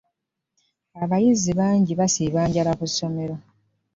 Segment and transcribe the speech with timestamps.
[1.03, 3.35] Abayizi bangi basiiba njala ku ssomero.